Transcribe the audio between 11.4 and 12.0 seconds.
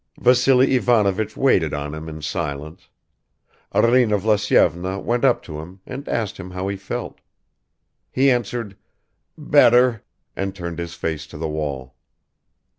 wall.